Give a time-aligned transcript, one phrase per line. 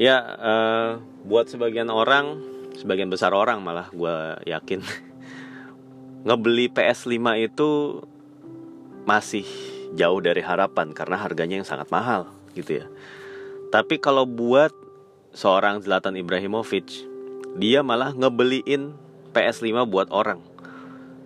[0.00, 0.90] ya uh,
[1.28, 2.40] buat sebagian orang
[2.80, 4.16] sebagian besar orang malah gue
[4.48, 4.80] yakin
[6.26, 8.00] ngebeli PS5 itu
[9.04, 9.44] masih
[9.92, 12.86] jauh dari harapan karena harganya yang sangat mahal gitu ya.
[13.70, 14.74] Tapi kalau buat
[15.30, 17.06] seorang Zlatan Ibrahimovic,
[17.58, 18.94] dia malah ngebeliin
[19.30, 20.42] PS5 buat orang.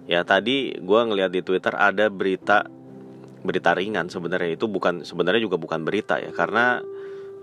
[0.05, 2.69] Ya tadi gue ngeliat di Twitter ada berita
[3.45, 6.81] berita ringan sebenarnya itu bukan sebenarnya juga bukan berita ya karena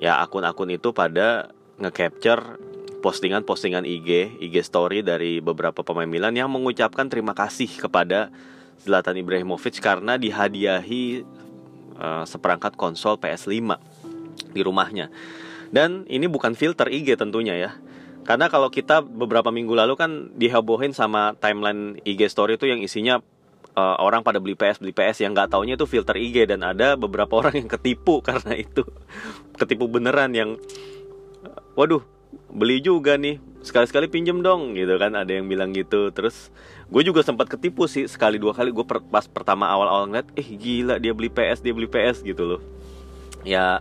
[0.02, 2.58] ya akun-akun itu pada nge-capture
[3.06, 8.34] postingan-postingan IG, IG story dari beberapa pemain Milan yang mengucapkan terima kasih kepada
[8.82, 11.26] Zlatan Ibrahimovic karena dihadiahi
[11.98, 13.78] uh, seperangkat konsol PS5
[14.54, 15.14] di rumahnya.
[15.70, 17.72] Dan ini bukan filter IG tentunya ya.
[18.22, 23.22] Karena kalau kita beberapa minggu lalu kan dihebohin sama timeline IG story itu yang isinya
[23.76, 27.00] uh, orang pada beli PS beli PS yang nggak taunya itu filter IG dan ada
[27.00, 28.84] beberapa orang yang ketipu karena itu.
[29.56, 30.60] Ketipu beneran yang
[31.76, 32.04] waduh
[32.52, 35.16] beli juga nih sekali-sekali pinjem dong gitu kan.
[35.16, 36.12] Ada yang bilang gitu.
[36.12, 36.52] Terus
[36.92, 40.48] gue juga sempat ketipu sih sekali dua kali gue per, pas pertama awal-awal ngeliat eh
[40.56, 42.62] gila dia beli PS dia beli PS gitu loh.
[43.48, 43.80] Ya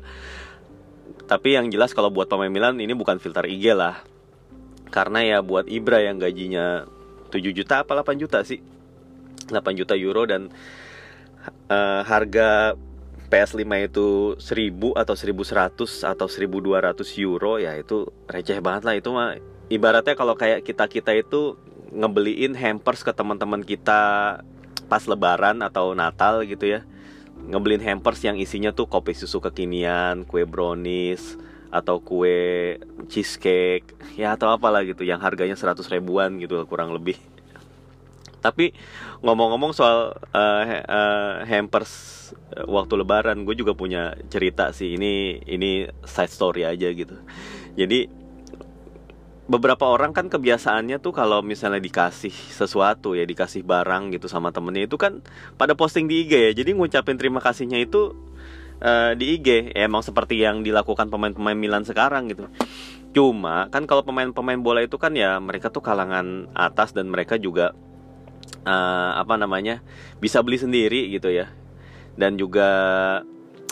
[1.30, 4.02] tapi yang jelas kalau buat pemain Milan ini bukan filter IG lah.
[4.90, 6.82] Karena ya buat Ibra yang gajinya
[7.30, 8.58] 7 juta apa 8 juta sih
[9.50, 10.48] 8 juta euro dan
[11.68, 12.78] uh, harga
[13.30, 14.08] PS5 itu
[14.42, 18.94] 1000 atau 1100 atau 1200 euro ya itu receh banget lah.
[18.98, 19.38] Itu mah
[19.70, 21.54] ibaratnya kalau kayak kita-kita itu
[21.94, 24.00] ngebeliin hampers ke teman-teman kita
[24.90, 26.82] pas lebaran atau Natal gitu ya.
[27.40, 31.38] Ngebeliin hampers yang isinya tuh kopi susu kekinian, kue brownies
[31.70, 32.76] atau kue
[33.06, 37.14] cheesecake ya atau apalah gitu yang harganya 100 ribuan gitu kurang lebih
[38.40, 38.72] tapi
[39.20, 42.16] ngomong-ngomong soal uh, uh, hampers
[42.66, 44.96] waktu lebaran gue juga punya cerita sih.
[44.96, 47.16] Ini ini side story aja gitu.
[47.78, 48.08] Jadi
[49.50, 54.86] beberapa orang kan kebiasaannya tuh kalau misalnya dikasih sesuatu ya dikasih barang gitu sama temennya
[54.86, 55.26] itu kan
[55.58, 56.52] pada posting di IG ya.
[56.54, 58.14] Jadi ngucapin terima kasihnya itu
[58.78, 62.46] uh, di IG ya emang seperti yang dilakukan pemain-pemain Milan sekarang gitu.
[63.10, 67.74] Cuma kan kalau pemain-pemain bola itu kan ya mereka tuh kalangan atas dan mereka juga
[68.64, 69.80] uh, apa namanya
[70.18, 71.48] bisa beli sendiri gitu ya.
[72.16, 72.68] Dan juga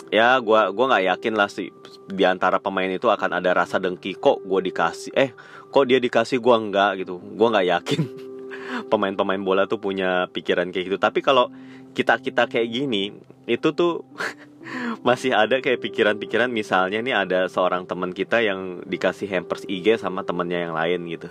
[0.09, 1.69] ya gue gua nggak yakin lah sih
[2.09, 5.29] di antara pemain itu akan ada rasa dengki kok gue dikasih eh
[5.69, 7.21] kok dia dikasih gue enggak gitu.
[7.21, 8.01] Gue nggak yakin
[8.91, 10.97] pemain-pemain bola tuh punya pikiran kayak gitu.
[10.97, 11.53] Tapi kalau
[11.93, 13.13] kita kita kayak gini
[13.49, 14.05] itu tuh
[15.07, 20.21] masih ada kayak pikiran-pikiran misalnya nih ada seorang teman kita yang dikasih hampers IG sama
[20.21, 21.29] temennya yang lain gitu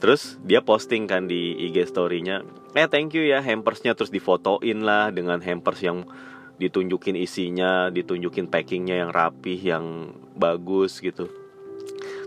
[0.00, 2.40] Terus dia posting kan di IG story-nya,
[2.72, 3.92] eh thank you ya hampersnya.
[3.92, 6.08] Terus difotoin lah dengan hampers yang
[6.56, 11.28] ditunjukin isinya, ditunjukin packingnya yang rapih, yang bagus gitu.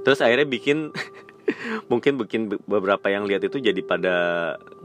[0.05, 0.93] Terus akhirnya bikin
[1.91, 4.15] mungkin bikin beberapa yang lihat itu jadi pada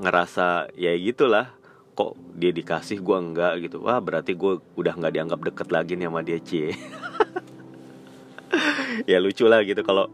[0.00, 1.53] ngerasa ya gitulah
[1.93, 3.84] kok dia dikasih gue enggak gitu.
[3.84, 6.72] Wah berarti gue udah nggak dianggap deket lagi nih sama dia cie.
[9.05, 10.09] Ya lucu lah gitu kalau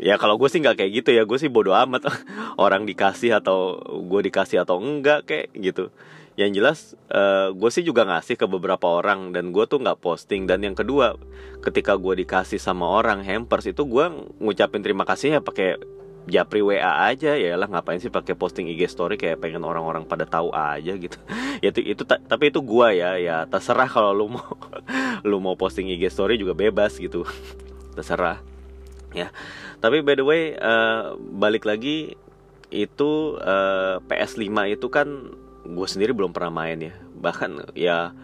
[0.00, 1.22] ya kalau gue sih nggak kayak gitu ya.
[1.28, 2.08] Gue sih bodoh amat.
[2.64, 5.92] Orang dikasih atau gue dikasih atau enggak kayak gitu.
[6.32, 6.78] Yang jelas
[7.12, 10.48] uh, eh, gue sih juga ngasih ke beberapa orang dan gue tuh nggak posting.
[10.48, 11.20] Dan yang kedua
[11.60, 14.04] ketika gue dikasih sama orang hampers itu gue
[14.40, 15.76] ngucapin terima kasih ya pakai
[16.24, 17.36] japri WA aja.
[17.36, 21.20] Ya lah ngapain sih pakai posting IG story kayak pengen orang-orang pada tahu aja gitu.
[21.62, 23.20] Ya itu itu tapi itu gue ya.
[23.20, 24.56] Ya terserah kalau lu mau
[25.28, 27.28] lu mau posting IG story juga bebas gitu.
[27.92, 28.40] Terserah.
[29.12, 29.28] Ya
[29.82, 32.14] tapi by the way uh, balik lagi
[32.72, 35.06] itu uh, eh, PS5 itu kan
[35.62, 36.94] gue sendiri belum pernah main ya.
[37.20, 38.16] Bahkan ya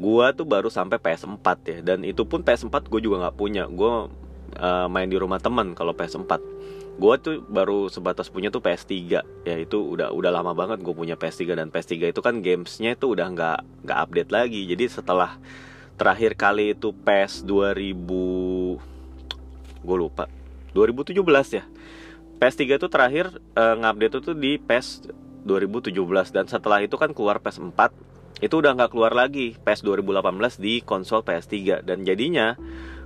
[0.00, 1.78] gue tuh baru sampai PS4 ya.
[1.84, 3.68] Dan itu pun PS4 gue juga nggak punya.
[3.68, 4.08] Gue
[4.56, 6.40] uh, main di rumah teman kalau PS4
[7.00, 8.92] gue tuh baru sebatas punya tuh PS3
[9.24, 13.08] ya itu udah udah lama banget gue punya PS3 dan PS3 itu kan gamesnya itu
[13.08, 14.64] udah nggak nggak update lagi.
[14.64, 15.36] Jadi setelah
[16.00, 17.98] terakhir kali itu PS 2000
[19.80, 20.39] gue lupa
[20.72, 21.18] 2017
[21.56, 21.64] ya.
[22.40, 25.12] PS3 itu terakhir uh, ngupdate itu di PS
[25.44, 25.92] 2017
[26.32, 27.92] dan setelah itu kan keluar PS4
[28.40, 32.56] itu udah nggak keluar lagi PS 2018 di konsol PS3 dan jadinya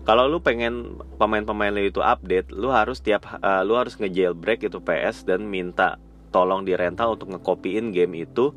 [0.06, 4.78] kalau lu pengen pemain-pemain lu itu update lu harus tiap uh, lu harus ngejailbreak itu
[4.78, 5.98] PS dan minta
[6.30, 8.54] tolong di rental untuk ngekopiin game itu.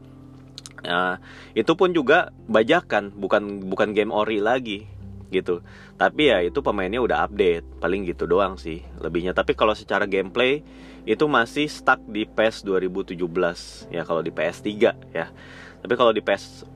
[0.85, 1.17] Uh,
[1.57, 4.85] itu pun juga bajakan bukan bukan game ori lagi
[5.29, 5.63] gitu.
[5.95, 9.35] Tapi ya itu pemainnya udah update paling gitu doang sih lebihnya.
[9.35, 10.63] Tapi kalau secara gameplay
[11.07, 13.15] itu masih stuck di PES 2017
[13.95, 14.67] ya kalau di PS3
[15.15, 15.31] ya.
[15.77, 16.67] Tapi kalau di PES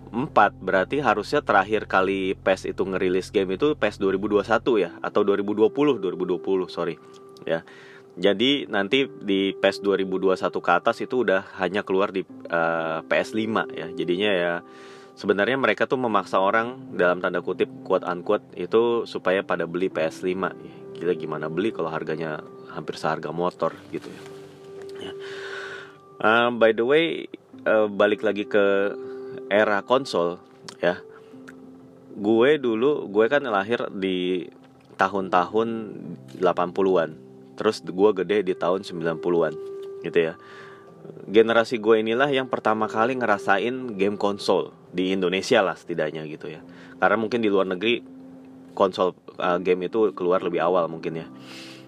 [0.59, 4.43] berarti harusnya terakhir kali PES itu ngerilis game itu PES 2021
[4.79, 6.95] ya atau 2020 2020 sorry
[7.43, 7.63] ya.
[8.11, 13.87] Jadi nanti di PES 2021 ke atas itu udah hanya keluar di uh, PS5 ya.
[13.95, 14.53] Jadinya ya
[15.21, 20.33] sebenarnya mereka tuh memaksa orang dalam tanda kutip quote unquote itu supaya pada beli PS5
[20.97, 22.41] gila gimana beli kalau harganya
[22.73, 24.09] hampir seharga motor gitu
[24.97, 25.13] ya.
[26.17, 27.29] Uh, by the way
[27.69, 28.97] uh, balik lagi ke
[29.53, 30.41] era konsol
[30.81, 30.97] ya.
[32.17, 34.49] Gue dulu gue kan lahir di
[34.97, 35.69] tahun-tahun
[36.41, 37.09] 80-an
[37.61, 39.53] terus gue gede di tahun 90-an
[40.01, 40.33] gitu ya
[41.31, 46.61] generasi gue inilah yang pertama kali ngerasain game konsol di Indonesia lah setidaknya gitu ya.
[46.99, 48.03] Karena mungkin di luar negeri
[48.75, 51.27] konsol uh, game itu keluar lebih awal mungkin ya.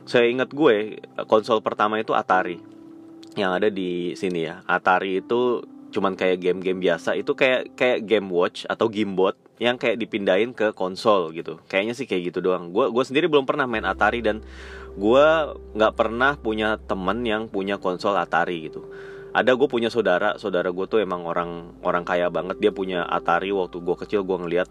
[0.03, 2.59] Saya ingat gue konsol pertama itu Atari.
[3.35, 4.63] Yang ada di sini ya.
[4.67, 5.63] Atari itu
[5.93, 7.15] cuman kayak game-game biasa.
[7.15, 11.61] Itu kayak kayak game watch atau gamebot yang kayak dipindahin ke konsol gitu.
[11.71, 12.75] Kayaknya sih kayak gitu doang.
[12.75, 14.43] Gue gue sendiri belum pernah main Atari dan
[14.93, 15.27] gue
[15.73, 18.85] nggak pernah punya temen yang punya konsol Atari gitu.
[19.33, 20.37] Ada gue punya saudara.
[20.37, 22.61] Saudara gue tuh emang orang orang kaya banget.
[22.61, 23.49] Dia punya Atari.
[23.49, 24.69] Waktu gue kecil gue ngeliat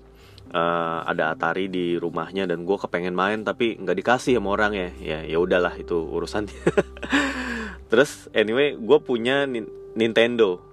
[0.55, 4.89] uh, ada Atari di rumahnya dan gue kepengen main tapi nggak dikasih sama orang ya.
[5.03, 6.47] Ya ya udahlah itu urusan
[7.93, 9.45] terus anyway gue punya
[9.93, 10.72] Nintendo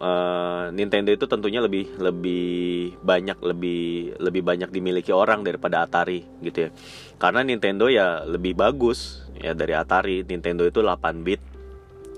[0.00, 6.68] uh, Nintendo itu tentunya lebih lebih banyak lebih lebih banyak dimiliki orang daripada Atari gitu
[6.68, 6.70] ya.
[7.18, 10.26] Karena Nintendo ya lebih bagus ya dari Atari.
[10.26, 11.42] Nintendo itu 8 bit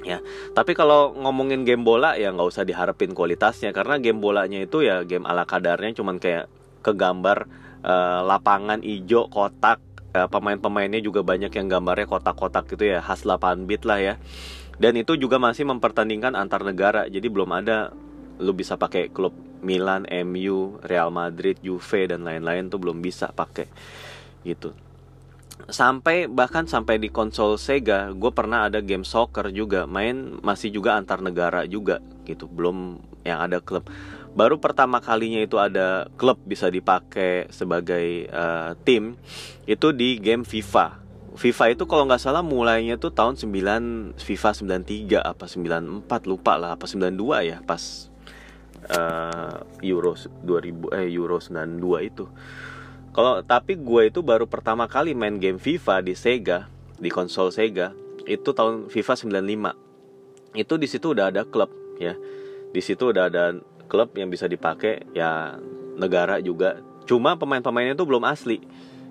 [0.04, 0.20] ya.
[0.52, 5.02] Tapi kalau ngomongin game bola ya nggak usah diharapin kualitasnya karena game bolanya itu ya
[5.02, 6.46] game ala kadarnya cuman kayak
[6.84, 7.48] kegambar
[7.80, 9.80] uh, lapangan hijau kotak
[10.12, 14.14] uh, pemain-pemainnya juga banyak yang gambarnya kotak-kotak gitu ya khas 8 bit lah ya
[14.78, 17.06] dan itu juga masih mempertandingkan antar negara.
[17.06, 17.94] Jadi belum ada
[18.42, 19.34] lu bisa pakai klub
[19.64, 23.70] Milan, MU, Real Madrid, Juve dan lain-lain tuh belum bisa pakai.
[24.44, 24.74] Gitu.
[25.70, 29.86] Sampai bahkan sampai di konsol Sega gue pernah ada game soccer juga.
[29.86, 32.50] Main masih juga antar negara juga gitu.
[32.50, 33.88] Belum yang ada klub.
[34.34, 39.14] Baru pertama kalinya itu ada klub bisa dipakai sebagai uh, tim
[39.64, 41.03] itu di game FIFA
[41.34, 44.50] FIFA itu kalau nggak salah mulainya tuh tahun 9 FIFA
[44.86, 48.06] 93 apa 94 lupa lah apa 92 ya pas
[48.90, 52.24] uh, Euro 2000 eh Euro 92 itu.
[53.14, 56.66] Kalau tapi gue itu baru pertama kali main game FIFA di Sega,
[56.98, 57.94] di konsol Sega
[58.26, 60.58] itu tahun FIFA 95.
[60.58, 62.18] Itu di situ udah ada klub ya.
[62.74, 63.54] Di situ udah ada
[63.86, 65.58] klub yang bisa dipakai ya
[65.94, 66.82] negara juga.
[67.06, 68.58] Cuma pemain-pemainnya itu belum asli.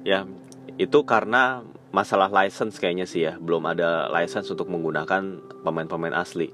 [0.03, 0.27] Ya,
[0.75, 3.37] itu karena masalah license kayaknya sih ya.
[3.37, 6.49] Belum ada license untuk menggunakan pemain-pemain asli.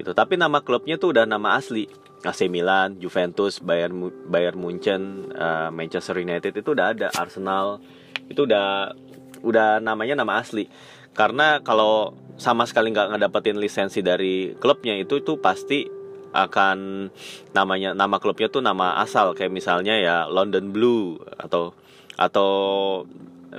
[0.00, 0.16] Gitu.
[0.16, 1.86] Tapi nama klubnya tuh udah nama asli.
[2.20, 7.08] AC Milan, Juventus, Bayern Bayern Munchen, uh, Manchester United itu udah ada.
[7.16, 7.80] Arsenal
[8.28, 8.96] itu udah
[9.44, 10.68] udah namanya nama asli.
[11.12, 15.84] Karena kalau sama sekali nggak ngedapetin lisensi dari klubnya itu tuh pasti
[16.30, 17.10] akan
[17.52, 19.32] namanya nama klubnya tuh nama asal.
[19.32, 21.72] Kayak misalnya ya London Blue atau
[22.20, 22.52] atau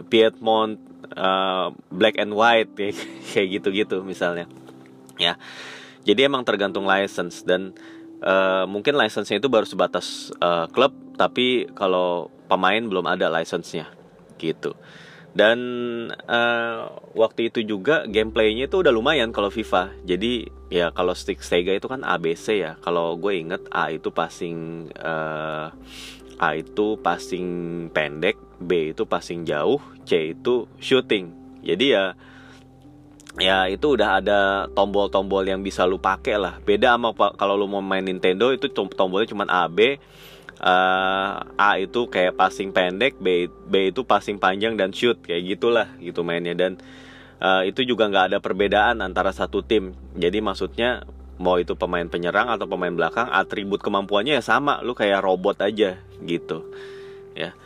[0.09, 2.71] Piedmont uh, black and white
[3.31, 4.45] kayak gitu-gitu misalnya.
[5.19, 5.37] Ya
[6.01, 7.77] jadi emang tergantung license dan
[8.25, 13.85] uh, mungkin license-nya itu baru sebatas uh, klub tapi kalau pemain belum ada license-nya
[14.41, 14.73] gitu.
[15.31, 15.59] Dan
[16.27, 19.95] uh, waktu itu juga gameplaynya itu udah lumayan kalau FIFA.
[20.03, 22.75] Jadi ya kalau stick Sega itu kan ABC ya.
[22.83, 25.71] Kalau gue inget A itu passing uh,
[26.35, 27.47] A itu passing
[27.95, 31.33] pendek B itu passing jauh C itu shooting.
[31.65, 32.13] Jadi ya
[33.39, 34.39] ya itu udah ada
[34.75, 36.61] tombol-tombol yang bisa lu pakai lah.
[36.61, 39.97] Beda sama kalau lu mau main Nintendo itu tombolnya cuma A B.
[40.61, 45.89] Uh, A itu kayak passing pendek B B itu passing panjang dan shoot kayak gitulah
[45.97, 46.53] gitu mainnya.
[46.53, 46.77] Dan
[47.41, 49.97] uh, itu juga nggak ada perbedaan antara satu tim.
[50.13, 51.01] Jadi maksudnya
[51.41, 55.97] mau itu pemain penyerang atau pemain belakang atribut kemampuannya ya sama lu kayak robot aja
[56.21, 56.61] gitu.
[57.33, 57.57] Ya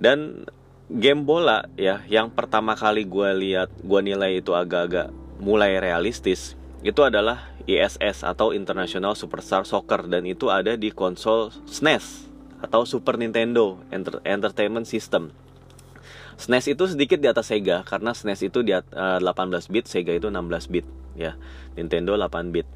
[0.00, 0.48] dan
[0.88, 5.12] game bola ya yang pertama kali gue lihat gue nilai itu agak-agak
[5.42, 12.24] mulai realistis itu adalah ISS atau International Superstar Soccer dan itu ada di konsol SNES
[12.24, 15.30] e atau Super Nintendo Enter Entertainment System.
[16.40, 19.74] SNES e itu sedikit di atas Sega karena SNES e itu di uh, eh, 18
[19.74, 20.86] bit, Sega itu 16 bit
[21.18, 21.36] ya.
[21.76, 22.66] Nintendo 8 bit.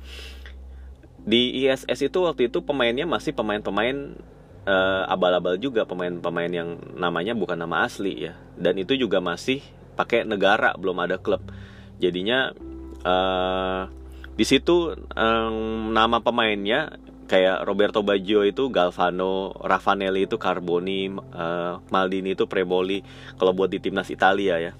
[1.22, 4.18] Di ISS itu waktu itu pemainnya masih pemain-pemain
[4.66, 9.62] uh, abal-abal juga pemain-pemain yang namanya bukan nama asli ya dan itu juga masih
[9.94, 11.42] pakai negara belum ada klub
[12.00, 12.50] jadinya
[13.04, 13.86] uh,
[14.32, 16.96] di situ um, nama pemainnya
[17.32, 23.00] kayak Roberto Baggio itu Galvano, Raffanelli itu Carboni, uh, Maldini itu Premoli.
[23.40, 24.72] Kalau buat di timnas Italia ya,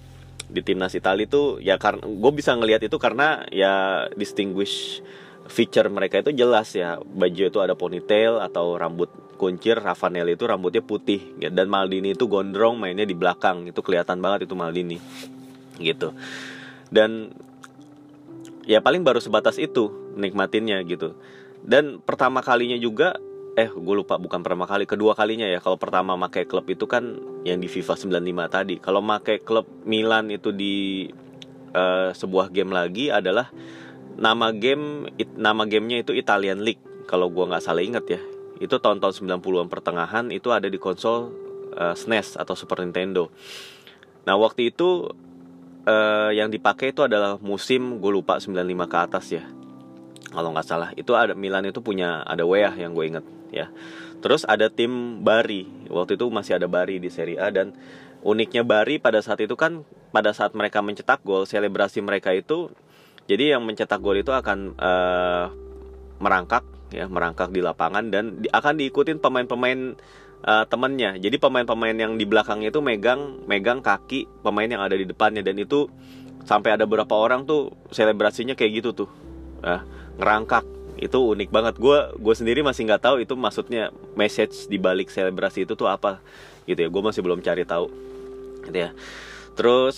[0.52, 5.00] di timnas Italia itu ya karena gue bisa ngelihat itu karena ya distinguish
[5.48, 7.00] feature mereka itu jelas ya.
[7.00, 9.08] Baggio itu ada ponytail atau rambut
[9.42, 11.50] kuncir, Raffanelli itu rambutnya putih ya.
[11.50, 13.66] dan Maldini itu gondrong mainnya di belakang.
[13.66, 15.02] Itu kelihatan banget itu Maldini
[15.82, 16.14] gitu.
[16.86, 17.34] Dan
[18.62, 21.18] ya paling baru sebatas itu nikmatinnya gitu.
[21.58, 23.18] Dan pertama kalinya juga
[23.52, 25.58] eh gue lupa bukan pertama kali kedua kalinya ya.
[25.58, 28.74] Kalau pertama make klub itu kan yang di FIFA 95 tadi.
[28.78, 31.10] Kalau make klub Milan itu di
[31.74, 33.50] uh, sebuah game lagi adalah
[34.14, 37.10] nama game it, nama gamenya itu Italian League.
[37.10, 38.22] Kalau gue nggak salah inget ya
[38.62, 41.34] itu tahun-tahun 90-an pertengahan itu ada di konsol
[41.74, 43.26] uh, eh, SNES atau Super Nintendo.
[44.22, 45.10] Nah waktu itu
[45.82, 48.54] uh, yang dipakai itu adalah musim gue lupa 95
[48.86, 49.44] ke atas ya.
[50.30, 50.90] Kalau nggak salah.
[50.94, 53.66] Itu ada Milan itu punya ada Weah yang gue inget ya.
[54.22, 55.90] Terus ada tim Bari.
[55.90, 57.74] Waktu itu masih ada Bari di Serie A dan
[58.22, 59.82] uniknya Bari pada saat itu kan
[60.14, 62.70] pada saat mereka mencetak gol selebrasi mereka itu
[63.26, 65.46] jadi yang mencetak gol itu akan uh,
[66.22, 69.96] merangkak ya merangkak di lapangan dan di, akan diikutin pemain-pemain
[70.44, 71.16] uh, temennya.
[71.16, 75.40] Jadi pemain-pemain yang di belakangnya itu megang megang kaki pemain yang ada di depannya.
[75.40, 75.88] Dan itu
[76.44, 79.08] sampai ada beberapa orang tuh selebrasinya kayak gitu tuh
[79.64, 79.80] uh,
[80.20, 80.68] ngerangkak.
[81.00, 81.74] Itu unik banget.
[81.80, 86.20] Gue gue sendiri masih nggak tahu itu maksudnya message di balik selebrasi itu tuh apa
[86.68, 86.88] gitu ya.
[86.92, 87.88] Gue masih belum cari tahu
[88.68, 88.90] gitu ya.
[89.56, 89.96] Terus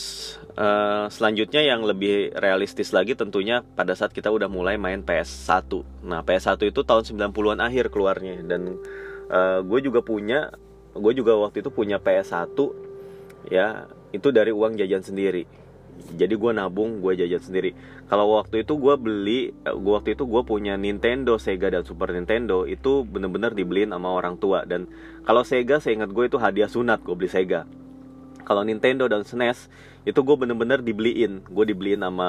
[0.58, 5.70] uh, selanjutnya yang lebih realistis lagi tentunya pada saat kita udah mulai main PS1
[6.06, 8.42] nah PS1 itu tahun 90-an akhir keluarnya.
[8.42, 8.78] Dan
[9.30, 10.54] uh, gue juga punya
[10.94, 12.54] gue juga waktu itu punya PS1
[13.50, 15.44] ya itu dari uang jajan sendiri.
[15.94, 17.74] Jadi gue nabung gue jajan sendiri.
[18.10, 22.14] Kalau waktu itu gue beli eh, gua waktu itu gue punya Nintendo Sega dan Super
[22.14, 24.62] Nintendo itu bener-bener dibeliin sama orang tua.
[24.66, 24.86] Dan
[25.26, 27.66] kalau Sega saya ingat gue itu hadiah sunat gue beli Sega.
[28.44, 29.72] Kalau Nintendo dan SNES
[30.04, 31.40] itu gue bener-bener dibeliin.
[31.48, 32.28] Gue dibeliin sama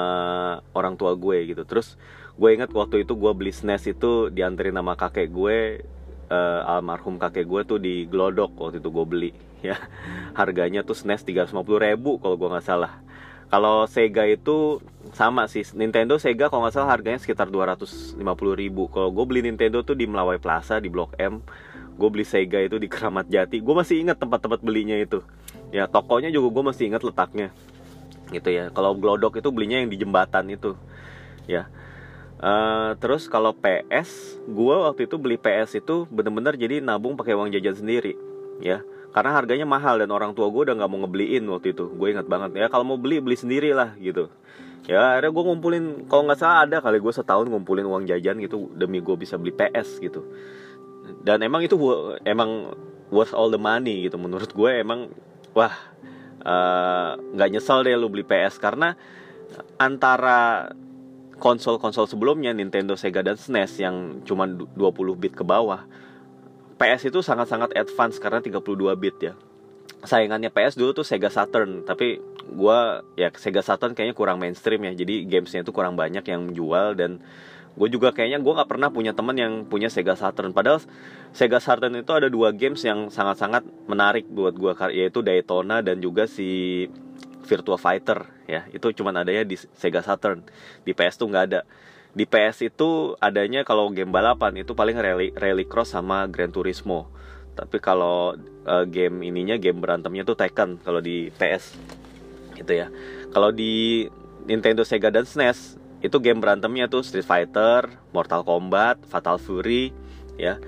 [0.72, 1.62] orang tua gue gitu.
[1.68, 2.00] Terus
[2.36, 5.84] gue ingat waktu itu gue beli SNES e itu dianterin sama kakek gue
[6.32, 9.30] uh, almarhum kakek gue tuh di Glodok waktu itu gue beli
[9.68, 9.76] ya.
[10.32, 11.52] Harganya tuh SNES e 350
[11.84, 13.04] ribu kalau gue nggak salah.
[13.46, 14.80] Kalau Sega itu
[15.14, 15.62] sama sih.
[15.76, 18.18] Nintendo Sega kalau nggak salah harganya sekitar 250
[18.56, 18.88] ribu.
[18.88, 21.44] Kalau gue beli Nintendo tuh di Melawai Plaza di Blok M.
[21.94, 23.62] Gue beli Sega itu di Keramat Jati.
[23.62, 25.22] Gue masih ingat tempat-tempat belinya itu.
[25.70, 27.54] Ya tokonya juga gue masih ingat letaknya
[28.30, 28.70] gitu ya.
[28.74, 30.74] Kalau Glodok itu belinya yang di jembatan itu
[31.46, 31.70] ya.
[32.36, 37.48] Uh, terus kalau PS gue waktu itu beli PS itu bener-bener jadi nabung pakai uang
[37.54, 38.14] jajan sendiri
[38.60, 38.82] ya.
[39.16, 41.88] Karena harganya mahal dan orang tua gue udah nggak mau ngebeliin waktu itu.
[41.96, 42.52] Gue ingat banget.
[42.60, 44.28] Ya kalau mau beli beli sendiri lah gitu.
[44.84, 48.68] Ya akhirnya gue ngumpulin kalau nggak salah ada kali gue setahun ngumpulin uang jajan gitu
[48.76, 50.20] demi gue bisa beli PS gitu.
[51.24, 51.74] Dan emang itu
[52.28, 52.76] emang
[53.08, 54.20] worth all the money gitu.
[54.20, 55.08] Menurut gue emang
[55.56, 55.72] wah
[57.34, 58.94] nggak uh, nyesel deh lu beli PS karena
[59.82, 60.70] antara
[61.36, 64.78] konsol-konsol sebelumnya Nintendo, Sega dan SNES yang cuma 20
[65.20, 65.84] bit ke bawah
[66.76, 68.62] PS itu sangat-sangat advance karena 32
[69.00, 69.34] bit ya.
[70.04, 72.78] Saingannya PS dulu tuh Sega Saturn tapi gue
[73.18, 77.18] ya Sega Saturn kayaknya kurang mainstream ya jadi gamesnya itu kurang banyak yang menjual dan
[77.76, 80.56] gue juga kayaknya gue nggak pernah punya teman yang punya Sega Saturn.
[80.56, 80.80] Padahal
[81.36, 86.24] Sega Saturn itu ada dua games yang sangat-sangat menarik buat gue yaitu Daytona dan juga
[86.24, 86.88] si
[87.44, 88.64] Virtua Fighter ya.
[88.72, 90.42] Itu cuman adanya di Sega Saturn.
[90.88, 91.60] Di PS tuh nggak ada.
[92.16, 97.12] Di PS itu adanya kalau game balapan itu paling rally rally cross sama Gran Turismo.
[97.52, 101.76] Tapi kalau uh, game ininya game berantemnya tuh Tekken kalau di PS
[102.56, 102.88] gitu ya.
[103.36, 104.08] Kalau di
[104.48, 109.90] Nintendo Sega dan SNES itu game berantemnya tuh Street Fighter Mortal Kombat Fatal Fury
[110.38, 110.62] ya.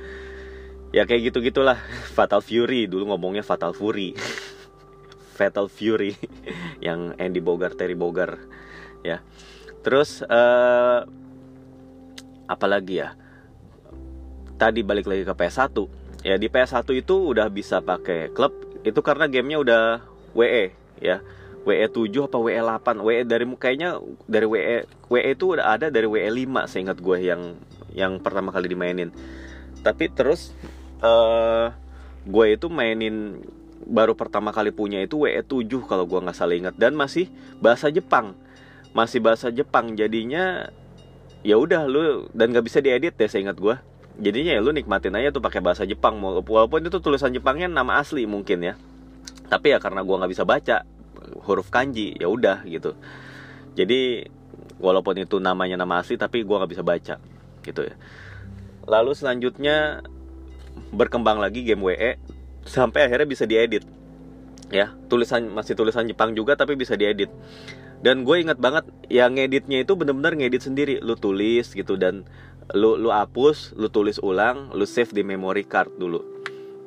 [0.90, 1.78] Ya kayak gitu gitulah
[2.16, 4.18] Fatal Fury dulu ngomongnya Fatal Fury.
[5.38, 6.18] Fatal Fury
[6.86, 8.42] yang Andy Bogart Terry Bogard
[9.06, 9.22] ya.
[9.86, 11.06] Terus uh,
[12.50, 13.14] apalagi ya?
[14.58, 15.70] Tadi balik lagi ke PS1
[16.26, 18.50] ya di PS1 itu udah bisa pakai klub.
[18.82, 19.82] Itu karena gamenya udah
[20.34, 21.22] WE ya
[21.68, 26.08] WE 7 apa WE 8 WE dari kayaknya dari WE WE itu udah ada dari
[26.08, 27.60] WE 5 seingat gue yang
[27.92, 29.12] yang pertama kali dimainin.
[29.84, 30.56] Tapi terus
[31.04, 31.68] uh,
[32.24, 33.44] gue itu mainin
[33.84, 36.74] baru pertama kali punya itu WE 7 kalau gue nggak salah ingat.
[36.80, 37.28] Dan masih
[37.60, 38.32] bahasa Jepang.
[38.96, 40.72] Masih bahasa Jepang jadinya
[41.44, 43.78] ya udah lu dan gak bisa diedit deh saya ingat gue
[44.18, 46.16] jadinya ya lu nikmatin aja tuh pakai bahasa Jepang.
[46.24, 48.74] Walaupun itu tulisan Jepangnya nama asli mungkin ya.
[49.52, 50.97] Tapi ya karena gue nggak bisa baca
[51.44, 52.94] huruf kanji ya udah gitu.
[53.78, 54.26] Jadi
[54.78, 57.16] walaupun itu namanya nama asli tapi gue nggak bisa baca
[57.62, 57.94] gitu ya.
[58.88, 60.00] Lalu selanjutnya
[60.94, 62.16] berkembang lagi game WE
[62.64, 63.84] sampai akhirnya bisa diedit
[64.72, 64.94] ya.
[65.10, 67.28] Tulisan masih tulisan Jepang juga tapi bisa diedit.
[67.98, 70.94] Dan gue ingat banget yang ngeditnya itu bener-bener ngedit sendiri.
[71.02, 72.24] Lu tulis gitu dan
[72.76, 76.22] lu lu hapus lu tulis ulang lu save di memory card dulu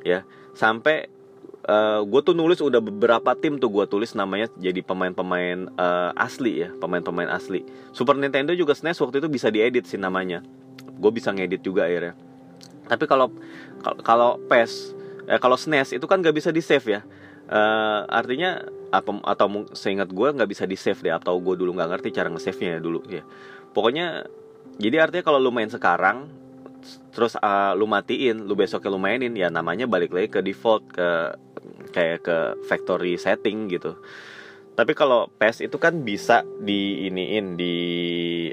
[0.08, 0.24] ya.
[0.56, 1.12] Sampai
[1.72, 6.68] uh, gue tuh nulis udah beberapa tim tuh gue tulis namanya jadi pemain-pemain uh, asli
[6.68, 7.64] ya pemain-pemain asli.
[7.96, 10.44] Super Nintendo juga SNES waktu itu bisa diedit sih namanya.
[11.00, 12.14] Gue bisa ngedit juga akhirnya.
[12.92, 13.32] Tapi kalau
[14.04, 14.94] kalau PES
[15.32, 17.02] eh, kalau SNES itu kan gak bisa di save ya.
[17.52, 18.64] Uh, artinya
[18.96, 22.32] apa atau seingat gue nggak bisa di save deh atau gue dulu nggak ngerti cara
[22.32, 23.24] nge-save nya ya dulu ya.
[23.76, 24.28] Pokoknya
[24.80, 26.32] jadi artinya kalau lu main sekarang
[27.12, 31.36] terus uh, lu matiin lu besoknya lu mainin ya namanya balik lagi ke default ke
[31.92, 34.00] kayak ke factory setting gitu.
[34.72, 37.76] Tapi kalau PS itu kan bisa di iniin di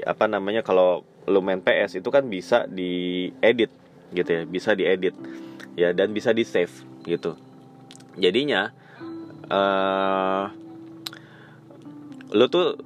[0.03, 3.71] apa namanya kalau lu main PS itu kan bisa di edit
[4.11, 5.15] gitu ya bisa diedit.
[5.79, 6.73] Ya dan bisa di save
[7.07, 7.39] gitu.
[8.19, 8.75] Jadinya
[9.47, 10.51] uh,
[12.35, 12.77] lu tuh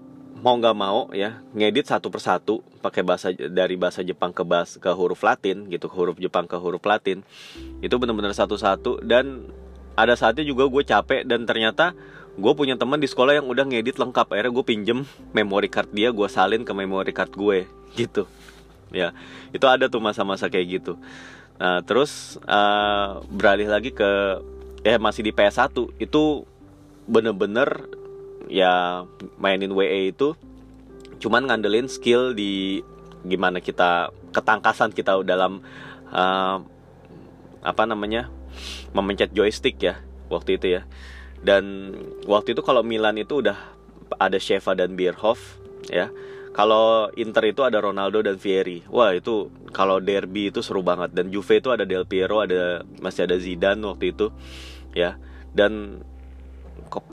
[0.43, 4.91] mau nggak mau ya ngedit satu persatu pakai bahasa dari bahasa Jepang ke bahasa ke
[4.91, 7.23] huruf Latin gitu ke huruf Jepang ke huruf Latin.
[7.79, 9.47] Itu benar-benar satu-satu dan
[9.95, 11.95] ada saatnya juga gue capek dan ternyata
[12.35, 14.35] gue punya teman di sekolah yang udah ngedit lengkap.
[14.35, 14.99] Akhirnya gue pinjem
[15.31, 17.63] memory card dia gue salin ke memory card gue
[18.03, 18.27] gitu.
[18.91, 19.15] Ya
[19.55, 20.99] itu ada tuh masa-masa kayak gitu.
[21.55, 24.43] Nah terus uh, beralih lagi ke
[24.83, 25.71] ya masih di PS1
[26.03, 26.43] itu
[27.07, 28.02] bener-bener
[28.51, 29.03] ya
[29.39, 30.35] mainin WE itu
[31.19, 32.83] cuman ngandelin skill di
[33.23, 35.63] gimana kita ketangkasan kita dalam
[36.11, 36.59] uh,
[37.63, 38.27] apa namanya
[38.91, 40.81] memencet joystick ya waktu itu ya.
[41.43, 43.57] Dan waktu itu kalau Milan itu udah
[44.19, 45.59] ada Sheva dan Bierhoff
[45.91, 46.11] ya.
[46.53, 48.85] Kalau Inter itu ada Ronaldo dan Vieri.
[48.93, 51.11] Wah itu kalau derby itu seru banget.
[51.11, 54.29] Dan Juve itu ada Del Piero ada masih ada Zidane waktu itu
[54.93, 55.17] ya.
[55.49, 56.03] Dan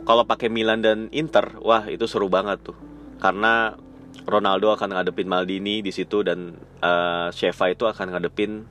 [0.04, 2.76] kalau pakai Milan dan Inter wah itu seru banget tuh.
[3.20, 3.76] Karena
[4.24, 8.68] Ronaldo akan ngadepin Maldini di situ dan uh, Sheva itu akan ngadepin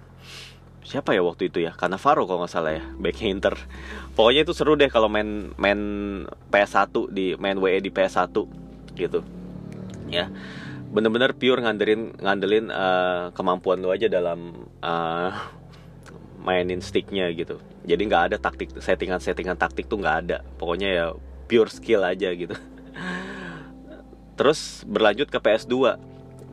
[0.86, 1.74] siapa ya waktu itu ya?
[1.74, 3.56] Karena Faro kalau nggak salah ya backnya Inter.
[4.14, 5.80] Pokoknya itu seru deh kalau main main
[6.50, 8.34] PS1 di main WE di PS1
[8.98, 9.22] gitu.
[10.10, 10.30] Ya
[10.90, 15.32] bener-bener pure ngandelin ngandelin uh, kemampuan lu aja dalam uh,
[16.42, 20.38] mainin sticknya gitu jadi nggak ada taktik settingan settingan taktik tuh nggak ada.
[20.62, 21.06] Pokoknya ya
[21.50, 22.54] pure skill aja gitu.
[24.38, 25.98] Terus berlanjut ke PS2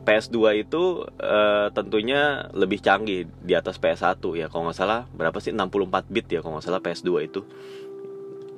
[0.07, 4.47] PS2 itu uh, tentunya lebih canggih di atas PS1 ya.
[4.47, 5.51] Kalau nggak salah berapa sih?
[5.51, 7.43] 64 bit ya kalau nggak salah PS2 itu.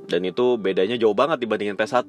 [0.05, 2.05] Dan itu bedanya jauh banget dibandingin PS1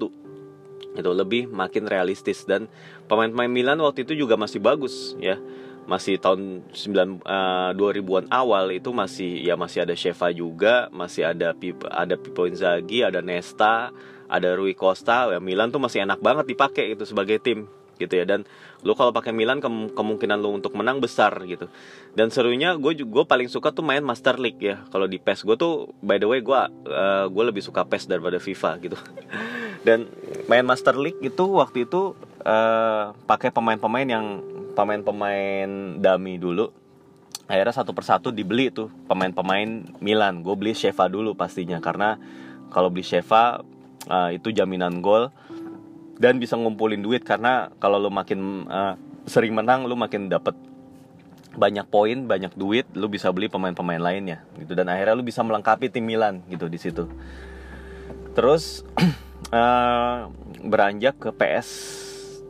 [0.90, 2.44] itu lebih makin realistis.
[2.44, 2.68] Dan
[3.08, 5.40] pemain-pemain Milan waktu itu juga masih bagus ya
[5.88, 11.52] masih tahun 9 uh, 2000-an awal itu masih ya masih ada Sheva juga, masih ada
[11.56, 13.90] Pipo, ada Pipo Inzaghi, ada Nesta,
[14.30, 15.30] ada Rui Costa.
[15.34, 17.66] Ya Milan tuh masih enak banget dipakai itu sebagai tim
[18.00, 18.24] gitu ya.
[18.24, 18.48] Dan
[18.80, 21.68] lu kalau pakai Milan ke kemungkinan lu untuk menang besar gitu.
[22.16, 24.80] Dan serunya gue gue paling suka tuh main Master League ya.
[24.88, 28.40] Kalau di PES gue tuh by the way gue uh, gue lebih suka PES daripada
[28.40, 28.96] FIFA gitu.
[29.86, 30.08] Dan
[30.48, 34.26] main Master League itu waktu itu uh, pakai pemain-pemain yang
[34.74, 36.72] pemain-pemain dummy dulu
[37.50, 40.46] akhirnya satu persatu dibeli tuh pemain-pemain Milan.
[40.46, 42.14] Gue beli Sheva dulu pastinya karena
[42.70, 43.66] kalau beli Sheva
[44.06, 45.34] uh, itu jaminan gol
[46.22, 47.26] dan bisa ngumpulin duit.
[47.26, 48.94] Karena kalau lo makin uh,
[49.26, 50.54] sering menang lo makin dapet
[51.50, 54.78] banyak poin banyak duit lo bisa beli pemain-pemain lainnya gitu.
[54.78, 57.10] Dan akhirnya lo bisa melengkapi tim Milan gitu di situ.
[58.30, 58.86] Terus
[59.50, 60.30] uh,
[60.70, 61.68] beranjak ke PS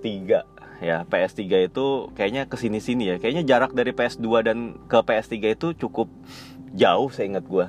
[0.05, 3.16] 3 ya PS3 itu kayaknya ke sini sini ya.
[3.21, 6.09] Kayaknya jarak dari PS2 dan ke PS3 itu cukup
[6.73, 7.66] jauh saya ingat gue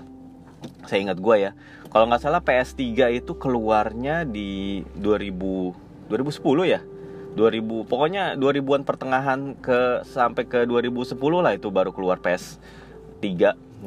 [0.85, 1.51] saya ingat gue ya.
[1.91, 6.81] Kalau nggak salah PS3 itu keluarnya di 2000 2010 ya?
[7.31, 13.25] 2000 pokoknya 2000-an pertengahan ke sampai ke 2010 lah itu baru keluar PS3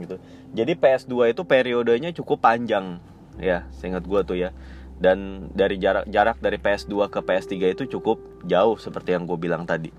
[0.00, 0.16] gitu.
[0.54, 3.02] Jadi PS2 itu periodenya cukup panjang
[3.36, 4.54] ya, saya ingat gue tuh ya
[4.98, 9.66] dan dari jarak jarak dari PS2 ke PS3 itu cukup jauh seperti yang gue bilang
[9.66, 9.90] tadi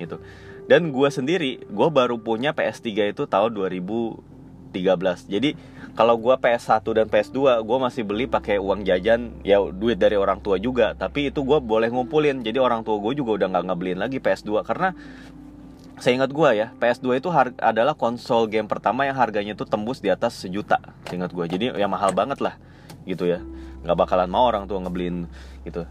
[0.00, 0.18] gitu.
[0.66, 4.22] Dan gue sendiri gue baru punya PS3 itu tahun 2013
[5.26, 5.58] jadi
[5.98, 10.38] kalau gue PS1 dan PS2 gue masih beli pakai uang jajan ya duit dari orang
[10.38, 10.94] tua juga.
[10.94, 12.46] Tapi itu gue boleh ngumpulin.
[12.46, 14.94] Jadi orang tua gue juga udah nggak ngebeliin lagi PS2 karena
[16.00, 17.28] saya ingat gue ya PS2 itu
[17.60, 20.80] adalah konsol game pertama yang harganya itu tembus di atas sejuta
[21.12, 22.56] ingat gue jadi ya mahal banget lah
[23.04, 23.44] gitu ya
[23.84, 25.26] nggak bakalan mau orang tua ngebeliin
[25.64, 25.86] gitu.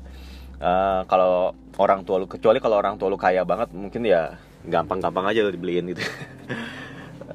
[0.59, 4.35] Uh, kalau orang tua lu kecuali kalau orang tua lu kaya banget mungkin ya
[4.67, 6.03] gampang-gampang aja lu dibeliin gitu.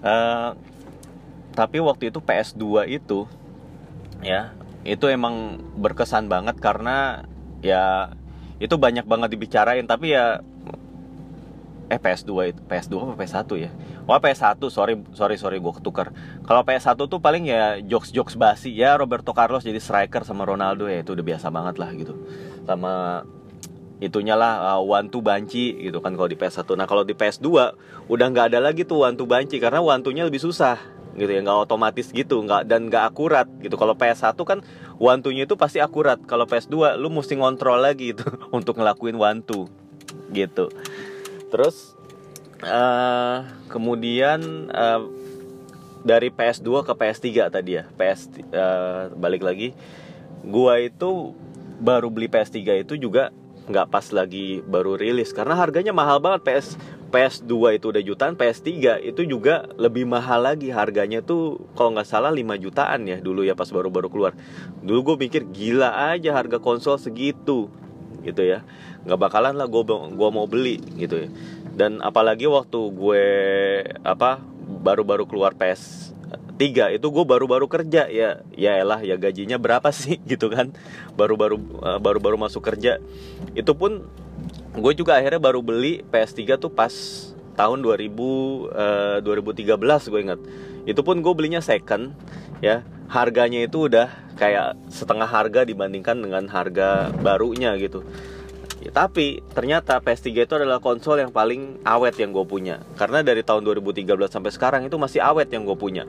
[0.04, 0.52] Uh,
[1.58, 3.24] tapi waktu itu PS2 itu
[4.20, 4.52] ya
[4.84, 7.24] itu emang berkesan banget karena
[7.64, 8.12] ya
[8.60, 9.88] itu banyak banget dibicarain.
[9.88, 10.44] Tapi ya
[11.92, 13.70] eh PS2 itu PS2 apa PS1 ya?
[14.08, 16.16] Wah PS1 sorry sorry sorry gue ketukar
[16.48, 18.72] kalau PS1 tuh paling ya jokes jokes basi.
[18.72, 22.16] Ya Roberto Carlos jadi striker sama Ronaldo ya itu udah biasa banget lah gitu.
[22.64, 23.24] Sama
[24.00, 27.48] itunya lah uh, two banci gitu kan kalau di PS1 nah kalau di PS2
[28.10, 30.80] udah nggak ada lagi tuh two banci karena two-nya lebih susah
[31.20, 31.44] gitu ya.
[31.44, 33.76] Nggak otomatis gitu nggak dan nggak akurat gitu.
[33.76, 34.64] Kalau PS1 kan
[35.20, 36.16] two-nya itu pasti akurat.
[36.24, 38.24] Kalau PS2 lu mesti ngontrol lagi itu
[38.56, 39.68] untuk ngelakuin one two
[40.32, 40.72] gitu
[41.54, 41.94] terus
[42.66, 45.06] uh, kemudian uh,
[46.02, 49.70] dari PS2 ke PS3 tadi ya PS uh, balik lagi.
[50.44, 51.32] Gua itu
[51.78, 53.30] baru beli PS3 itu juga
[53.70, 55.32] nggak pas lagi baru rilis.
[55.32, 56.76] Karena harganya mahal banget PS
[57.08, 60.68] PS2 itu udah jutaan PS3 itu juga lebih mahal lagi.
[60.74, 64.32] Harganya tuh kalau nggak salah 5 jutaan ya dulu ya pas baru-baru keluar.
[64.84, 67.72] Dulu gue mikir gila aja harga konsol segitu
[68.22, 68.62] gitu ya.
[69.02, 69.82] Nggak bakalan lah gue
[70.14, 71.28] gua mau beli gitu ya.
[71.74, 73.24] Dan apalagi waktu gue
[74.06, 76.14] apa baru-baru keluar PS
[76.54, 78.46] tiga itu gue baru-baru kerja ya.
[78.54, 80.70] Ya elah ya gajinya berapa sih gitu kan.
[81.18, 83.02] Baru-baru uh, baru-baru masuk kerja.
[83.58, 84.06] Itu pun
[84.74, 86.92] gue juga akhirnya baru beli PS3 tuh pas
[87.54, 90.40] tahun 2000 uh, 2013 gue ingat
[90.84, 92.12] itu pun gue belinya second
[92.60, 92.84] ya.
[93.04, 98.02] Harganya itu udah kayak setengah harga dibandingkan dengan harga barunya gitu.
[98.84, 102.84] Ya, tapi ternyata PS3 itu adalah konsol yang paling awet yang gue punya.
[103.00, 106.04] Karena dari tahun 2013 sampai sekarang itu masih awet yang gue punya.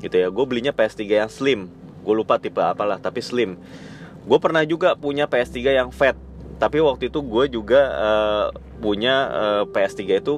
[0.00, 1.68] Gitu ya gue belinya PS3 yang slim.
[2.00, 3.60] Gue lupa tipe apalah tapi slim.
[4.24, 6.16] Gue pernah juga punya PS3 yang fat.
[6.56, 8.46] Tapi waktu itu gue juga uh,
[8.80, 10.34] punya uh, eh, PS3 itu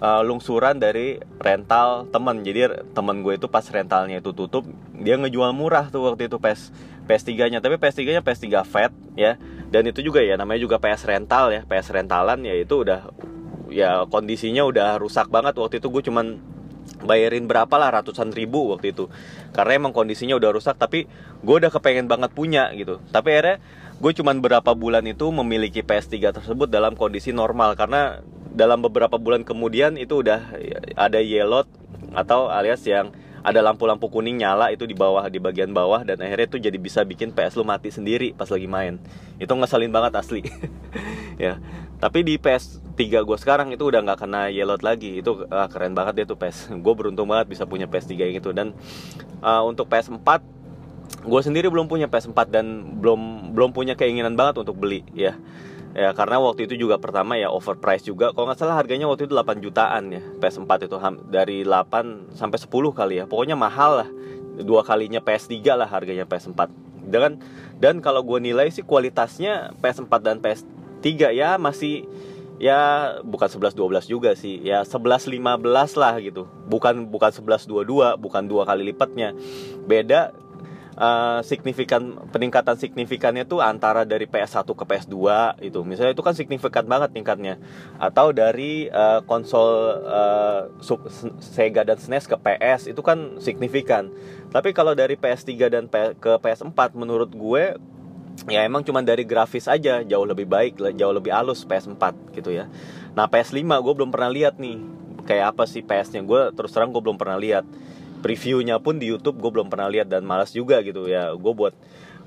[0.00, 2.42] uh, lungsuran dari rental temen.
[2.42, 6.72] Jadi temen gue itu pas rentalnya itu tutup dia ngejual murah tuh waktu itu PS
[7.08, 9.36] PS3 nya tapi PS3 nya PS3 fat ya.
[9.70, 11.60] Dan itu juga ya namanya juga PS rental ya.
[11.68, 13.12] PS rentalan ya itu udah
[13.70, 15.54] ya kondisinya udah rusak banget.
[15.54, 16.40] Waktu itu gue cuman
[17.00, 19.06] bayarin berapa lah ratusan ribu waktu itu.
[19.54, 21.06] Karena emang kondisinya udah rusak tapi
[21.40, 22.98] gue udah kepengen banget punya gitu.
[23.14, 23.56] Tapi akhirnya
[24.00, 27.76] gue cuman berapa bulan itu memiliki PS3 tersebut dalam kondisi normal.
[27.76, 30.56] Karena dalam beberapa bulan kemudian itu udah
[30.96, 31.68] ada yellow
[32.16, 36.44] atau alias yang ada lampu-lampu kuning nyala itu di bawah di bagian bawah dan akhirnya
[36.44, 39.00] itu jadi bisa bikin PS lu mati sendiri pas lagi main.
[39.40, 40.42] Itu ngeselin banget asli.
[41.40, 41.56] Ya.
[41.96, 45.24] Tapi di PS3 gue sekarang itu udah nggak kena yellow lagi.
[45.24, 48.52] Itu uh, keren banget dia tuh PS gue beruntung banget bisa punya PS3 yang itu.
[48.52, 48.76] Dan
[49.40, 50.59] uh, untuk PS4
[51.20, 52.66] gue sendiri belum punya PS4 dan
[53.02, 55.36] belum belum punya keinginan banget untuk beli ya
[55.90, 59.34] ya karena waktu itu juga pertama ya overpriced juga kalau nggak salah harganya waktu itu
[59.34, 60.96] 8 jutaan ya PS4 itu
[61.26, 64.08] dari 8 sampai 10 kali ya pokoknya mahal lah
[64.62, 66.70] dua kalinya PS3 lah harganya PS4
[67.10, 67.42] dan
[67.82, 72.06] dan kalau gue nilai sih kualitasnya PS4 dan PS3 tiga ya masih
[72.60, 72.78] ya
[73.24, 74.60] bukan 11 12 juga sih.
[74.60, 76.46] Ya 11 15 lah gitu.
[76.68, 79.34] Bukan bukan 11 22, bukan dua kali lipatnya.
[79.88, 80.36] Beda
[81.00, 85.16] uh, signifikan peningkatan signifikannya tuh antara dari PS1 ke PS2
[85.64, 85.80] itu.
[85.82, 87.56] Misalnya itu kan signifikan banget tingkatnya.
[87.96, 90.68] Atau dari uh, konsol uh,
[91.40, 94.12] Sega dan SNES ke PS itu kan signifikan.
[94.52, 97.80] Tapi kalau dari PS3 dan P ke PS4 menurut gue
[98.48, 102.72] ya emang cuma dari grafis aja jauh lebih baik jauh lebih halus PS4 gitu ya
[103.12, 104.80] nah PS5 gue belum pernah lihat nih
[105.28, 107.68] kayak apa sih PS-nya gue terus terang gue belum pernah lihat
[108.20, 111.32] previewnya pun di YouTube gue belum pernah lihat dan malas juga gitu ya.
[111.34, 111.74] Gue buat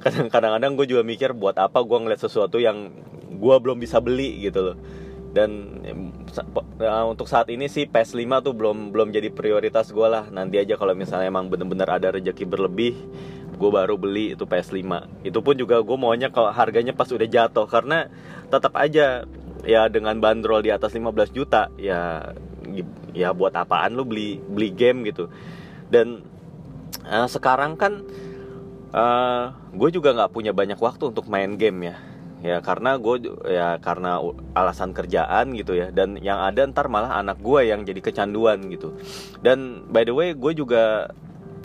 [0.03, 2.91] kadang-kadang gue juga mikir buat apa gue ngeliat sesuatu yang
[3.33, 4.77] gue belum bisa beli gitu loh.
[5.33, 5.81] Dan
[6.77, 10.29] uh, untuk saat ini sih PS5 tuh belum belum jadi prioritas gue lah.
[10.29, 12.93] Nanti aja kalau misalnya emang bener-bener ada rezeki berlebih
[13.53, 14.81] gue baru beli itu PS5
[15.23, 18.09] itu pun juga gue maunya kalau harganya pas udah jatuh karena
[18.49, 19.23] tetap aja
[19.63, 22.33] ya dengan bandrol di atas 15 juta ya
[23.13, 25.29] ya buat apaan lu beli beli game gitu
[25.93, 26.25] dan
[27.05, 28.01] uh, sekarang kan
[28.89, 29.43] uh, eh,
[29.77, 31.97] gue juga nggak punya banyak waktu untuk main game ya.
[32.43, 34.19] Ya karena gue ya karena
[34.51, 35.93] alasan kerjaan gitu ya.
[35.93, 38.97] Dan yang ada ntar malah anak gue yang jadi kecanduan gitu.
[39.39, 41.13] Dan by the way gue juga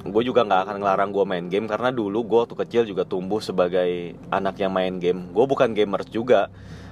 [0.07, 1.67] gue juga nggak akan ngelarang gue main game.
[1.67, 5.35] Karena dulu gue waktu kecil juga tumbuh sebagai anak yang main game.
[5.35, 6.47] Gue bukan gamers juga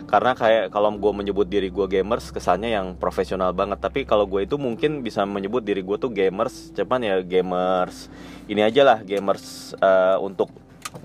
[0.07, 3.83] karena kayak kalau gue menyebut diri gue gamers kesannya yang profesional banget.
[3.83, 6.71] Tapi kalau gue itu mungkin bisa menyebut diri gue tuh gamers.
[6.79, 8.07] Cuman ya gamers
[8.47, 10.55] ini aja lah gamers uh, untuk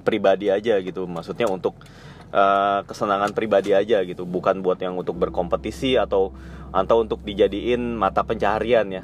[0.06, 1.10] pribadi aja gitu.
[1.10, 1.82] Maksudnya untuk
[2.30, 4.30] uh, kesenangan pribadi aja gitu.
[4.30, 6.30] Bukan buat yang untuk berkompetisi atau
[6.70, 9.04] atau untuk dijadiin mata pencaharian ya.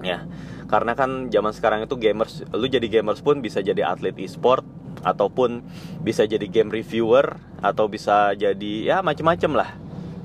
[0.00, 0.24] Ya
[0.70, 4.62] karena kan zaman sekarang itu gamers lu jadi gamers pun bisa jadi atlet e-sport
[5.00, 5.64] ataupun
[6.04, 9.76] bisa jadi game reviewer atau bisa jadi ya macem-macem lah.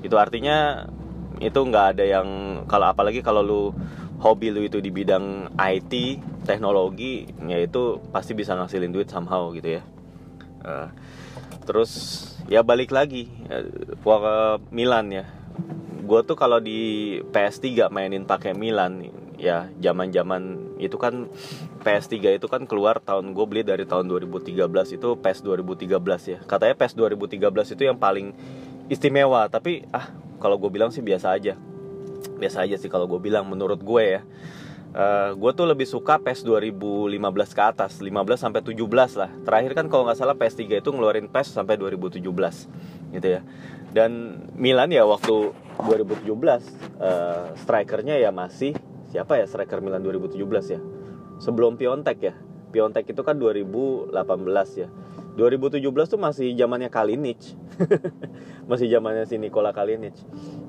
[0.04, 0.88] Itu artinya
[1.40, 2.28] itu nggak ada yang
[2.64, 3.62] kalau apalagi kalau lu
[4.20, 5.92] hobi lu itu di bidang IT
[6.48, 9.82] teknologi ya itu pasti bisa ngasilin duit somehow gitu ya.
[10.66, 10.88] Uh,
[11.68, 11.90] terus
[12.48, 13.66] ya balik lagi uh,
[14.00, 14.36] ke
[14.72, 15.24] Milan ya.
[16.06, 20.42] Gue tuh kalau di PS3 mainin pakai Milan ya zaman zaman
[20.80, 21.28] itu kan
[21.84, 24.56] PS3 itu kan keluar tahun gue beli dari tahun 2013
[24.96, 26.38] itu PS 2013 ya.
[26.44, 28.32] Katanya PS 2013 itu yang paling
[28.88, 31.54] istimewa tapi ah kalau gue bilang sih biasa aja.
[32.36, 34.22] Biasa aja sih kalau gue bilang menurut gue ya.
[34.96, 37.20] Uh, eh, gue tuh lebih suka PES 2015
[37.52, 39.30] ke atas 15 sampai 17 lah.
[39.44, 42.24] Terakhir kan kalau nggak salah PS3 itu ngeluarin PES sampai 2017
[43.12, 43.44] gitu ya.
[43.92, 45.52] Dan Milan ya waktu
[45.84, 48.72] 2017 uh, strikernya ya masih
[49.10, 50.80] siapa ya striker Milan 2017 ya?
[51.38, 52.34] Sebelum Piontek ya.
[52.72, 54.12] Piontek itu kan 2018
[54.82, 54.88] ya.
[55.36, 57.40] 2017 tuh masih zamannya Kalinic.
[58.72, 60.16] Masih zamannya si Nikola Kalinic.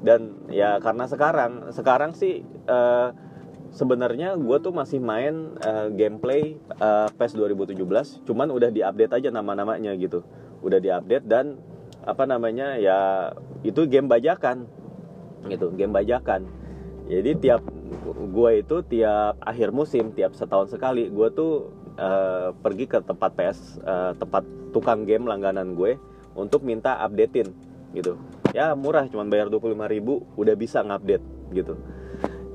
[0.04, 3.16] Dan ya karena sekarang sekarang sih uh,
[3.72, 7.80] sebenarnya gue tuh masih main uh, gameplay uh, PES 2017
[8.28, 10.22] cuman udah diupdate aja nama-namanya gitu.
[10.62, 11.58] Udah diupdate dan
[12.04, 13.32] apa namanya ya
[13.64, 14.68] itu game bajakan.
[15.48, 16.67] Gitu game bajakan
[17.08, 17.62] jadi tiap
[18.08, 23.60] gue itu tiap akhir musim tiap setahun sekali gue tuh uh, pergi ke tempat PS
[23.84, 24.44] uh, tempat
[24.76, 25.96] tukang game langganan gue
[26.36, 27.50] untuk minta updatein
[27.96, 28.20] gitu.
[28.52, 31.24] Ya murah cuman bayar 25 ribu udah bisa ngupdate
[31.56, 31.80] gitu.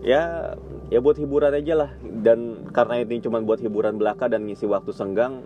[0.05, 0.55] Ya
[0.93, 1.91] ya buat hiburan aja lah.
[2.01, 5.43] Dan karena ini cuma buat hiburan belaka dan ngisi waktu senggang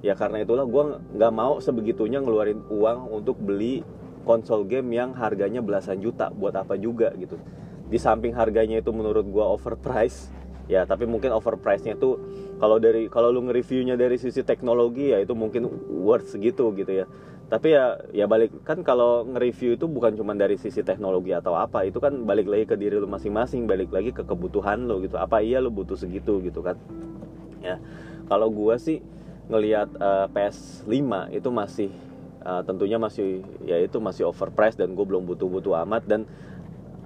[0.00, 0.84] ya karena itulah gue
[1.16, 3.84] nggak mau sebegitunya ngeluarin uang untuk beli
[4.24, 7.36] konsol game yang harganya belasan juta buat apa juga gitu
[7.90, 10.30] di samping harganya itu menurut gua overpriced.
[10.70, 12.14] Ya tapi mungkin overpriced-nya itu
[12.62, 17.10] kalau dari kalau lu nge-reviewnya dari sisi teknologi ya itu mungkin worth segitu gitu ya.
[17.50, 21.82] Tapi ya ya balik kan kalau nge-review itu bukan cuma dari sisi teknologi atau apa
[21.82, 25.18] itu kan balik lagi ke diri lu masing-masing balik lagi ke kebutuhan lo gitu.
[25.18, 26.78] Apa iya lu butuh segitu gitu kan?
[27.58, 27.82] Ya
[28.30, 29.02] kalau gua sih
[29.50, 30.94] ngelihat uh, eh, PS5
[31.34, 31.90] itu masih
[32.46, 36.06] uh, tentunya masih ya itu masih overpriced dan gue belum butuh-butuh amat.
[36.06, 36.24] Dan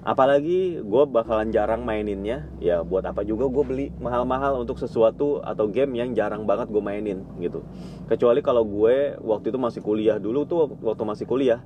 [0.05, 2.45] apalagi gue bakalan jarang maininnya.
[2.61, 6.83] Ya buat apa juga gue beli mahal-mahal untuk sesuatu atau game yang jarang banget gue
[6.85, 7.65] mainin gitu.
[8.07, 10.21] Kecuali kalau gue waktu itu masih kuliah.
[10.21, 11.65] Dulu tuh waktu masih kuliah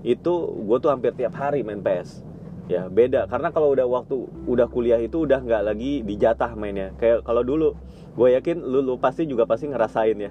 [0.00, 0.32] itu
[0.64, 2.24] gue tuh hampir tiap hari main PS
[2.70, 3.26] ya beda.
[3.26, 6.94] Karena kalau udah waktu udah kuliah itu udah nggak lagi dijatah mainnya.
[6.96, 7.74] Kayak kalau dulu
[8.14, 10.30] gue yakin lu, lu pasti juga pasti ngerasain ya.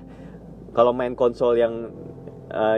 [0.72, 1.92] Kalau main konsol yang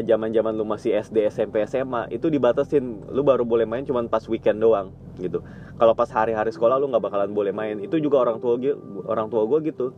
[0.03, 3.07] zaman uh, zaman lu masih SD SMP SMA itu dibatasin.
[3.07, 5.39] Lu baru boleh main cuman pas weekend doang gitu.
[5.79, 7.79] Kalau pas hari-hari sekolah lu nggak bakalan boleh main.
[7.79, 8.75] Itu juga orang tua gue
[9.07, 9.95] orang tua gue gitu.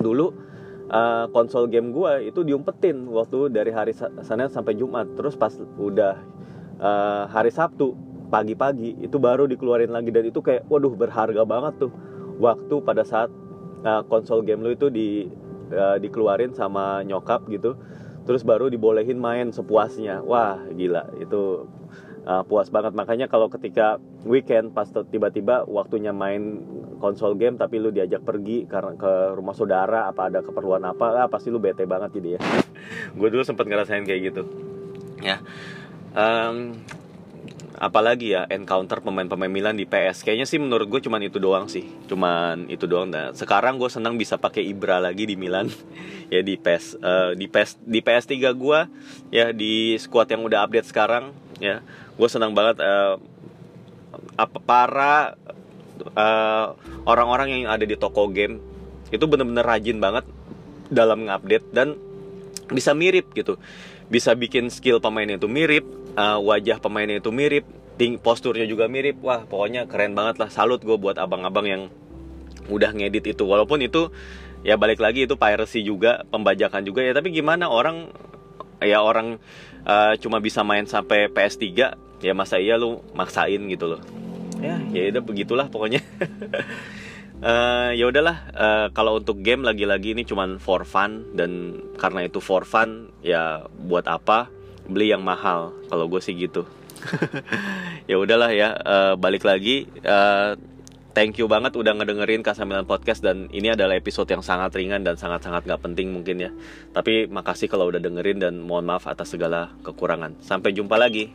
[0.00, 0.26] Dulu
[0.88, 3.92] uh, konsol game gue itu diumpetin waktu dari hari
[4.24, 5.12] Senin sampai Jumat.
[5.12, 6.16] Terus pas udah
[6.80, 7.92] uh, hari Sabtu
[8.32, 10.08] pagi-pagi itu baru dikeluarin lagi.
[10.08, 11.92] Dan itu kayak waduh berharga banget tuh.
[12.40, 13.28] Waktu pada saat
[13.84, 15.28] uh, konsol game lu itu di
[15.68, 17.76] uh, dikeluarin sama nyokap gitu
[18.22, 20.22] terus baru dibolehin main sepuasnya.
[20.22, 21.10] Wah gila.
[21.18, 21.66] Itu
[22.26, 22.94] uh, puas banget.
[22.94, 26.62] Makanya kalau ketika weekend pas tiba-tiba waktunya main
[27.02, 31.28] konsol game tapi lu diajak pergi karena ke rumah saudara apa ada keperluan apa ah,
[31.28, 32.40] pasti lu bete banget jadi ya.
[33.18, 34.42] Gue dulu sempat ngerasain kayak gitu.
[35.22, 35.42] Ya.
[36.12, 36.78] Um,
[37.78, 41.86] apalagi ya encounter pemain-pemain Milan di PS kayaknya sih menurut gue cuman itu doang sih.
[42.08, 43.08] Cuman itu doang.
[43.08, 45.68] Nah sekarang gue senang bisa pakai Ibra lagi di Milan.
[46.32, 48.80] Ya di PS uh, di PS di PS3 gue
[49.28, 51.84] ya di squad yang udah update sekarang ya.
[52.16, 53.20] Gue senang banget uh,
[54.40, 55.36] apa para
[56.16, 56.66] uh,
[57.04, 58.64] orang-orang yang ada di toko game
[59.12, 60.24] itu bener-bener rajin banget
[60.88, 62.00] dalam ngupdate dan
[62.70, 63.58] bisa mirip gitu.
[64.12, 67.64] Bisa bikin skill pemainnya itu mirip uh, wajah pemainnya itu mirip
[67.96, 69.20] ting posturnya juga mirip.
[69.24, 70.48] Wah pokoknya keren banget lah.
[70.52, 71.82] Salut gue buat abang-abang yang
[72.68, 73.44] udah ngedit itu.
[73.44, 74.12] Walaupun itu
[74.62, 77.12] ya balik lagi itu piracy juga pembajakan juga ya.
[77.16, 78.12] Tapi gimana orang
[78.82, 79.38] ya orang
[79.86, 81.64] uh, cuma bisa main sampai PS3
[82.22, 84.02] ya masa iya lu maksain gitu loh.
[84.62, 85.98] Ya ya udah begitulah pokoknya
[87.42, 92.38] uh, ya udahlah uh, kalau untuk game lagi-lagi ini cuman for fun dan karena itu
[92.38, 94.48] for fun ya buat apa
[94.86, 96.64] beli yang mahal kalau gue sih gitu
[98.10, 100.54] ya udahlah ya uh, balik lagi uh,
[101.12, 105.20] thank you banget udah ngedengerin Kasamilan Podcast dan ini adalah episode yang sangat ringan dan
[105.20, 106.50] sangat-sangat gak penting mungkin ya.
[106.96, 110.40] Tapi makasih kalau udah dengerin dan mohon maaf atas segala kekurangan.
[110.40, 111.30] Sampai jumpa lagi.